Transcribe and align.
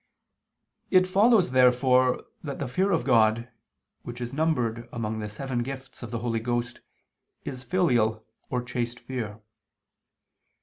It 0.89 1.05
follows, 1.05 1.51
therefore, 1.51 2.23
that 2.41 2.57
the 2.57 2.67
fear 2.67 2.89
of 2.89 3.03
God, 3.03 3.49
which 4.01 4.19
is 4.19 4.33
numbered 4.33 4.89
among 4.91 5.19
the 5.19 5.29
seven 5.29 5.61
gifts 5.61 6.01
of 6.01 6.09
the 6.09 6.17
Holy 6.25 6.39
Ghost, 6.39 6.81
is 7.45 7.61
filial 7.63 8.25
or 8.49 8.63
chaste 8.63 8.99
fear. 8.99 9.41